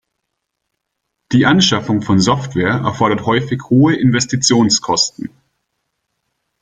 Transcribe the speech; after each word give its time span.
Die 1.31 1.45
Anschaffung 1.45 2.01
von 2.01 2.19
Software 2.19 2.73
erfordert 2.83 3.27
häufig 3.27 3.61
hohe 3.69 3.95
Investitionskosten. 3.95 5.29